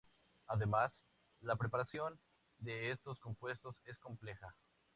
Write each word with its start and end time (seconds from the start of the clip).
Además, 0.47 0.91
la 1.41 1.57
preparación 1.57 2.19
de 2.57 2.89
estos 2.89 3.19
compuestos 3.19 3.75
es 3.85 3.99
compleja. 3.99 4.55